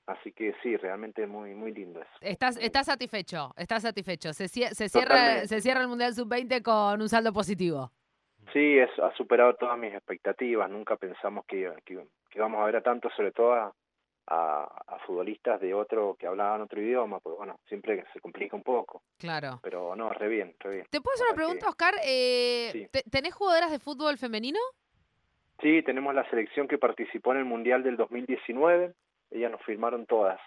Así 0.07 0.33
que 0.33 0.55
sí, 0.63 0.77
realmente 0.77 1.27
muy 1.27 1.55
muy 1.55 1.73
lindo 1.73 2.01
eso. 2.01 2.11
Estás, 2.21 2.57
estás 2.57 2.87
satisfecho, 2.87 3.53
estás 3.57 3.83
satisfecho. 3.83 4.33
Se, 4.33 4.49
se, 4.49 4.89
cierra, 4.89 5.47
se 5.47 5.61
cierra 5.61 5.83
el 5.83 5.89
Mundial 5.89 6.15
Sub-20 6.15 6.63
con 6.63 7.01
un 7.01 7.09
saldo 7.09 7.33
positivo. 7.33 7.93
Sí, 8.53 8.79
es, 8.79 8.91
ha 8.99 9.15
superado 9.15 9.55
todas 9.55 9.79
mis 9.79 9.93
expectativas. 9.95 10.69
Nunca 10.69 10.97
pensamos 10.97 11.45
que, 11.47 11.73
que, 11.85 12.05
que 12.29 12.41
vamos 12.41 12.61
a 12.61 12.65
ver 12.65 12.77
a 12.77 12.83
tanto, 12.83 13.09
sobre 13.11 13.31
todo 13.31 13.53
a, 13.53 13.73
a, 14.31 14.99
futbolistas 15.07 15.61
de 15.61 15.75
otro 15.75 16.17
que 16.19 16.27
hablaban 16.27 16.61
otro 16.61 16.81
idioma, 16.81 17.21
pues 17.21 17.37
bueno, 17.37 17.59
siempre 17.69 18.05
se 18.13 18.21
complica 18.21 18.57
un 18.57 18.63
poco. 18.63 19.03
Claro. 19.19 19.61
Pero 19.63 19.97
no, 19.97 20.11
re 20.11 20.29
bien, 20.29 20.55
re 20.61 20.71
bien. 20.71 20.87
¿Te 20.91 21.01
puedo 21.01 21.15
hacer 21.15 21.27
una 21.29 21.37
pregunta, 21.37 21.69
Oscar? 21.69 21.95
Eh, 22.05 22.89
¿Tenés 23.11 23.35
jugadoras 23.35 23.71
de 23.71 23.79
fútbol 23.79 24.19
femenino? 24.19 24.61
Sí, 25.63 25.83
tenemos 25.83 26.15
la 26.15 26.29
selección 26.31 26.69
que 26.69 26.79
participó 26.79 27.33
en 27.33 27.39
el 27.39 27.45
Mundial 27.45 27.83
del 27.83 27.97
2019. 27.97 28.95
Ellas 29.31 29.51
nos 29.51 29.63
firmaron 29.63 30.07
todas. 30.07 30.41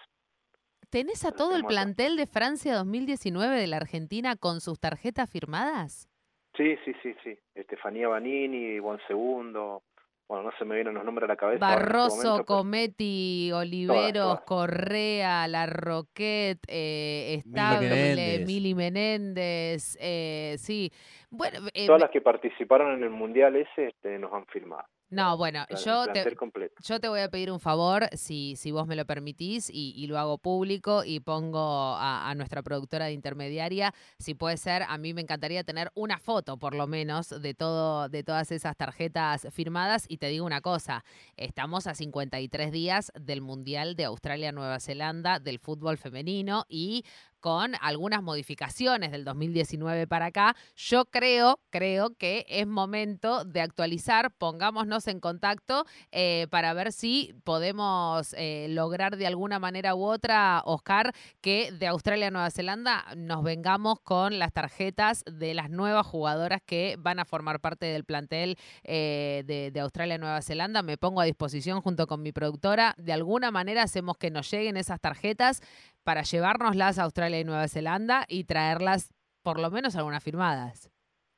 ¿Tenés 0.90 1.24
a 1.24 1.32
todo 1.32 1.56
el 1.56 1.64
plantel 1.64 2.16
de 2.16 2.26
Francia 2.26 2.74
2019 2.74 3.56
de 3.56 3.66
la 3.66 3.76
Argentina 3.76 4.36
con 4.36 4.60
sus 4.60 4.78
tarjetas 4.78 5.30
firmadas? 5.30 6.08
Sí, 6.56 6.76
sí, 6.84 6.92
sí, 7.02 7.14
sí. 7.24 7.38
Estefanía 7.54 8.08
Banini, 8.08 8.78
Juan 8.78 9.00
Segundo, 9.08 9.82
bueno, 10.26 10.44
no 10.44 10.52
se 10.58 10.64
me 10.64 10.74
vienen 10.76 10.94
los 10.94 11.04
nombres 11.04 11.28
a 11.28 11.32
la 11.32 11.36
cabeza. 11.36 11.66
Este 11.66 11.76
Barroso, 11.76 12.44
Cometti, 12.46 13.52
Oliveros, 13.52 14.40
Correa, 14.40 15.46
La 15.48 15.66
Roquette, 15.66 16.64
eh, 16.66 17.34
Estable, 17.38 18.42
Mili 18.46 18.74
Menéndez, 18.74 19.98
eh, 20.00 20.54
sí. 20.58 20.90
Bueno, 21.30 21.58
eh, 21.74 21.86
Todas 21.86 22.00
las 22.00 22.10
que 22.10 22.22
participaron 22.22 22.94
en 22.94 23.02
el 23.02 23.10
Mundial 23.10 23.56
ese 23.56 23.88
este, 23.88 24.18
nos 24.18 24.32
han 24.32 24.46
firmado. 24.46 24.84
No, 25.14 25.36
bueno, 25.36 25.64
yo 25.84 26.08
te, 26.08 26.36
yo 26.82 26.98
te 26.98 27.08
voy 27.08 27.20
a 27.20 27.28
pedir 27.28 27.52
un 27.52 27.60
favor, 27.60 28.08
si, 28.14 28.56
si 28.56 28.72
vos 28.72 28.88
me 28.88 28.96
lo 28.96 29.04
permitís, 29.04 29.70
y, 29.72 30.04
lo 30.08 30.18
hago 30.18 30.38
público 30.38 31.04
y 31.04 31.20
pongo 31.20 31.94
a, 31.96 32.34
nuestra 32.34 32.64
productora 32.64 33.06
de 33.06 33.12
intermediaria, 33.12 33.94
si 34.18 34.34
puede 34.34 34.56
ser, 34.56 34.82
a 34.82 34.98
mí 34.98 35.14
me 35.14 35.20
encantaría 35.20 35.62
tener 35.62 35.92
una 35.94 36.18
foto, 36.18 36.58
por 36.58 36.74
lo 36.74 36.88
menos, 36.88 37.28
de, 37.28 37.54
todo, 37.54 38.08
de 38.08 38.24
todas 38.24 38.50
esas 38.50 38.76
tarjetas 38.76 39.46
firmadas. 39.52 40.04
Y 40.08 40.16
te 40.18 40.26
digo 40.26 40.44
una 40.44 40.60
cosa, 40.60 41.04
estamos 41.36 41.86
a 41.86 41.94
53 41.94 42.72
días 42.72 43.12
del 43.14 43.40
Mundial 43.40 43.94
de 43.94 44.06
Australia-Nueva 44.06 44.80
Zelanda 44.80 45.38
del 45.38 45.60
fútbol 45.60 45.96
femenino 45.96 46.66
y 46.68 47.04
con 47.44 47.74
algunas 47.82 48.22
modificaciones 48.22 49.12
del 49.12 49.22
2019 49.22 50.06
para 50.06 50.26
acá. 50.26 50.56
Yo 50.76 51.04
creo, 51.04 51.60
creo 51.68 52.16
que 52.16 52.46
es 52.48 52.66
momento 52.66 53.44
de 53.44 53.60
actualizar, 53.60 54.30
pongámonos 54.30 55.06
en 55.08 55.20
contacto 55.20 55.84
eh, 56.10 56.46
para 56.48 56.72
ver 56.72 56.90
si 56.90 57.34
podemos 57.44 58.34
eh, 58.38 58.68
lograr 58.70 59.18
de 59.18 59.26
alguna 59.26 59.58
manera 59.58 59.94
u 59.94 60.04
otra, 60.04 60.62
Oscar, 60.64 61.12
que 61.42 61.70
de 61.70 61.86
Australia 61.86 62.28
a 62.28 62.30
Nueva 62.30 62.50
Zelanda 62.50 63.04
nos 63.14 63.42
vengamos 63.42 64.00
con 64.00 64.38
las 64.38 64.54
tarjetas 64.54 65.22
de 65.30 65.52
las 65.52 65.68
nuevas 65.68 66.06
jugadoras 66.06 66.62
que 66.64 66.96
van 66.98 67.18
a 67.18 67.26
formar 67.26 67.60
parte 67.60 67.84
del 67.84 68.04
plantel 68.04 68.56
eh, 68.84 69.42
de, 69.44 69.70
de 69.70 69.80
Australia 69.80 70.14
a 70.14 70.18
Nueva 70.18 70.40
Zelanda. 70.40 70.80
Me 70.80 70.96
pongo 70.96 71.20
a 71.20 71.26
disposición 71.26 71.82
junto 71.82 72.06
con 72.06 72.22
mi 72.22 72.32
productora. 72.32 72.94
De 72.96 73.12
alguna 73.12 73.50
manera 73.50 73.82
hacemos 73.82 74.16
que 74.16 74.30
nos 74.30 74.50
lleguen 74.50 74.78
esas 74.78 74.98
tarjetas 74.98 75.60
para 76.04 76.22
llevárnoslas 76.22 76.98
a 76.98 77.04
Australia 77.04 77.40
y 77.40 77.44
Nueva 77.44 77.68
Zelanda 77.68 78.24
y 78.28 78.44
traerlas 78.44 79.12
por 79.42 79.58
lo 79.58 79.70
menos 79.70 79.96
algunas 79.96 80.22
firmadas. 80.22 80.90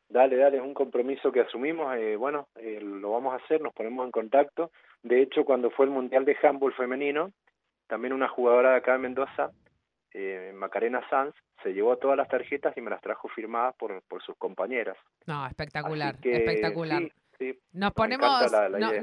Dale, 0.08 0.36
dale, 0.36 0.58
es 0.58 0.62
un 0.62 0.74
compromiso 0.74 1.32
que 1.32 1.40
asumimos. 1.40 1.96
Eh, 1.96 2.16
bueno, 2.16 2.48
eh, 2.56 2.80
lo 2.80 3.12
vamos 3.12 3.32
a 3.32 3.44
hacer, 3.44 3.60
nos 3.60 3.72
ponemos 3.72 4.04
en 4.04 4.12
contacto. 4.12 4.70
De 5.02 5.20
hecho, 5.20 5.44
cuando 5.44 5.70
fue 5.70 5.86
el 5.86 5.90
Mundial 5.90 6.24
de 6.24 6.36
Handball 6.40 6.74
Femenino, 6.74 7.32
también 7.88 8.12
una 8.12 8.28
jugadora 8.28 8.70
de 8.70 8.76
acá 8.76 8.92
de 8.92 8.98
Mendoza, 8.98 9.50
eh, 10.12 10.52
Macarena 10.54 11.02
Sanz, 11.10 11.34
se 11.62 11.72
llevó 11.72 11.96
todas 11.96 12.16
las 12.16 12.28
tarjetas 12.28 12.76
y 12.76 12.80
me 12.80 12.90
las 12.90 13.00
trajo 13.00 13.28
firmadas 13.28 13.74
por, 13.76 14.00
por 14.02 14.22
sus 14.22 14.36
compañeras. 14.36 14.96
No, 15.26 15.46
espectacular, 15.46 16.14
espectacular 16.22 17.02
nos 17.72 17.92
ponemos, 17.92 18.52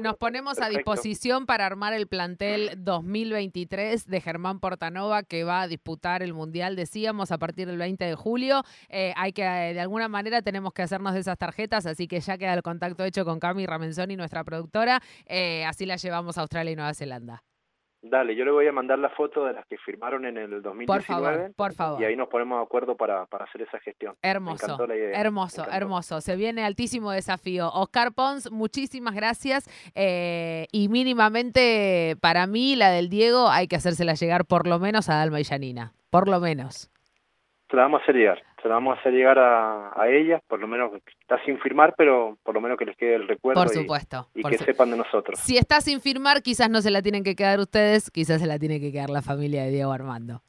nos 0.00 0.16
ponemos 0.16 0.60
a 0.60 0.68
disposición 0.68 1.46
para 1.46 1.66
armar 1.66 1.92
el 1.92 2.06
plantel 2.06 2.72
2023 2.78 4.06
de 4.06 4.20
Germán 4.20 4.60
Portanova 4.60 5.22
que 5.22 5.44
va 5.44 5.62
a 5.62 5.68
disputar 5.68 6.22
el 6.22 6.34
Mundial, 6.34 6.76
decíamos, 6.76 7.30
a 7.32 7.38
partir 7.38 7.66
del 7.66 7.78
20 7.78 8.04
de 8.04 8.14
julio. 8.14 8.62
Eh, 8.88 9.12
hay 9.16 9.32
que, 9.32 9.42
de 9.42 9.80
alguna 9.80 10.08
manera, 10.08 10.42
tenemos 10.42 10.72
que 10.72 10.82
hacernos 10.82 11.14
de 11.14 11.20
esas 11.20 11.38
tarjetas, 11.38 11.86
así 11.86 12.06
que 12.06 12.20
ya 12.20 12.38
queda 12.38 12.54
el 12.54 12.62
contacto 12.62 13.04
hecho 13.04 13.24
con 13.24 13.40
Cami 13.40 13.66
Ramenzoni, 13.66 14.16
nuestra 14.16 14.44
productora. 14.44 15.00
Eh, 15.26 15.64
así 15.64 15.86
la 15.86 15.96
llevamos 15.96 16.38
a 16.38 16.42
Australia 16.42 16.72
y 16.72 16.76
Nueva 16.76 16.94
Zelanda. 16.94 17.42
Dale, 18.06 18.36
yo 18.36 18.44
le 18.44 18.50
voy 18.50 18.66
a 18.66 18.72
mandar 18.72 18.98
la 18.98 19.08
foto 19.08 19.46
de 19.46 19.54
las 19.54 19.64
que 19.66 19.78
firmaron 19.78 20.26
en 20.26 20.36
el 20.36 20.60
2019. 20.60 20.86
Por 20.86 21.02
favor, 21.02 21.54
por 21.56 21.72
favor. 21.72 22.02
Y 22.02 22.04
ahí 22.04 22.16
nos 22.16 22.28
ponemos 22.28 22.58
de 22.58 22.64
acuerdo 22.64 22.96
para, 22.96 23.24
para 23.24 23.46
hacer 23.46 23.62
esa 23.62 23.78
gestión. 23.80 24.14
Hermoso, 24.20 24.76
hermoso, 24.90 25.64
hermoso. 25.72 26.20
Se 26.20 26.36
viene 26.36 26.64
altísimo 26.64 27.12
desafío. 27.12 27.70
Oscar 27.72 28.12
Pons, 28.12 28.52
muchísimas 28.52 29.14
gracias. 29.14 29.70
Eh, 29.94 30.66
y 30.70 30.90
mínimamente, 30.90 32.16
para 32.20 32.46
mí, 32.46 32.76
la 32.76 32.90
del 32.90 33.08
Diego, 33.08 33.48
hay 33.48 33.68
que 33.68 33.76
hacérsela 33.76 34.12
llegar 34.12 34.44
por 34.44 34.66
lo 34.66 34.78
menos 34.78 35.08
a 35.08 35.14
Dalma 35.14 35.40
y 35.40 35.44
Janina. 35.44 35.94
Por 36.10 36.28
lo 36.28 36.40
menos. 36.40 36.90
Se 37.70 37.76
la 37.76 37.84
vamos 37.84 38.00
a 38.00 38.02
hacer 38.02 38.16
llegar 38.16 38.42
se 38.64 38.70
vamos 38.70 38.96
a 38.96 39.00
hacer 39.00 39.12
llegar 39.12 39.38
a, 39.38 39.92
a 39.94 40.08
ellas, 40.08 40.40
por 40.48 40.58
lo 40.58 40.66
menos 40.66 40.90
está 41.20 41.38
sin 41.44 41.58
firmar, 41.58 41.94
pero 41.98 42.38
por 42.42 42.54
lo 42.54 42.62
menos 42.62 42.78
que 42.78 42.86
les 42.86 42.96
quede 42.96 43.16
el 43.16 43.28
recuerdo 43.28 43.60
por 43.60 43.68
supuesto, 43.68 44.30
y, 44.34 44.42
que 44.42 44.56
sepan 44.56 44.90
de 44.90 44.96
nosotros. 44.96 45.38
Si 45.38 45.58
está 45.58 45.82
sin 45.82 46.00
firmar, 46.00 46.42
quizás 46.42 46.70
no 46.70 46.80
se 46.80 46.90
la 46.90 47.02
tienen 47.02 47.24
que 47.24 47.36
quedar 47.36 47.60
ustedes, 47.60 48.10
quizás 48.10 48.40
se 48.40 48.46
la 48.46 48.58
tiene 48.58 48.80
que 48.80 48.90
quedar 48.90 49.10
la 49.10 49.20
familia 49.20 49.64
de 49.64 49.70
Diego 49.70 49.92
Armando. 49.92 50.40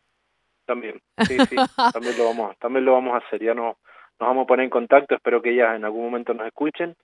También, 0.66 1.02
sí, 1.28 1.38
sí, 1.50 1.56
también 1.94 2.18
lo 2.18 2.24
vamos, 2.24 2.58
también 2.58 2.86
lo 2.86 2.94
vamos 2.94 3.16
a 3.16 3.18
hacer, 3.18 3.44
ya 3.44 3.54
no, 3.54 3.76
nos 4.18 4.30
vamos 4.30 4.46
a 4.46 4.48
poner 4.48 4.64
en 4.64 4.70
contacto, 4.70 5.14
espero 5.14 5.42
que 5.42 5.52
ellas 5.52 5.76
en 5.76 5.84
algún 5.84 6.06
momento 6.06 6.34
nos 6.34 6.48
escuchen 6.48 6.96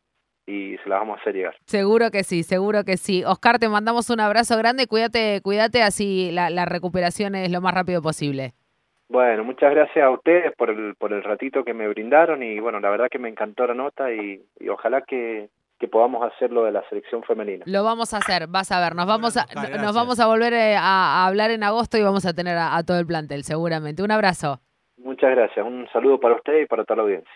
y 0.48 0.78
se 0.78 0.88
la 0.88 1.00
vamos 1.00 1.18
a 1.18 1.22
hacer 1.22 1.36
llegar. 1.36 1.58
Seguro 1.66 2.10
que 2.10 2.24
sí, 2.24 2.44
seguro 2.44 2.86
que 2.86 2.96
sí. 2.96 3.26
Oscar, 3.26 3.60
te 3.60 3.68
mandamos 3.68 4.10
un 4.10 4.22
abrazo 4.22 4.58
grande, 4.58 4.88
cuídate, 4.88 5.42
cuídate 5.42 5.84
así 5.84 6.32
la, 6.32 6.50
la 6.50 6.64
recuperación 6.64 7.36
es 7.36 7.52
lo 7.52 7.60
más 7.60 7.74
rápido 7.74 8.02
posible. 8.02 8.54
Bueno, 9.12 9.44
muchas 9.44 9.72
gracias 9.72 10.06
a 10.06 10.10
ustedes 10.10 10.56
por 10.56 10.70
el, 10.70 10.96
por 10.96 11.12
el 11.12 11.22
ratito 11.22 11.66
que 11.66 11.74
me 11.74 11.86
brindaron 11.90 12.42
y 12.42 12.62
bueno, 12.62 12.80
la 12.80 12.90
verdad 12.90 13.10
que 13.12 13.20
me 13.20 13.28
encantó 13.28 13.68
la 13.68 13.74
nota 13.74 14.10
y, 14.14 14.42
ojalá 14.70 15.02
que, 15.02 15.50
que 15.78 15.90
podamos 15.90 16.24
hacerlo 16.24 16.64
de 16.64 16.72
la 16.72 16.88
selección 16.88 17.22
femenina. 17.24 17.66
Lo 17.68 17.84
vamos 17.84 18.14
a 18.14 18.20
hacer, 18.20 18.48
vas 18.48 18.72
a 18.72 18.80
ver, 18.80 18.96
nos 18.96 19.06
vamos 19.06 19.36
a, 19.36 19.48
nos 19.82 19.94
vamos 19.94 20.22
a 20.22 20.28
volver 20.28 20.54
eh, 20.54 20.78
a, 20.78 21.28
hablar 21.28 21.52
en 21.52 21.62
agosto 21.62 21.98
y 21.98 22.04
vamos 22.04 22.26
a 22.26 22.32
tener 22.32 22.58
a 22.58 22.82
todo 22.84 23.00
el 23.00 23.06
plantel, 23.06 23.44
seguramente. 23.44 24.02
Un 24.02 24.12
abrazo. 24.12 24.62
Muchas 24.96 25.32
gracias, 25.32 25.66
un 25.66 25.90
saludo 25.92 26.18
para 26.18 26.36
usted 26.36 26.62
y 26.62 26.66
para 26.68 26.86
toda 26.86 26.98
la 26.98 27.04
audiencia. 27.04 27.34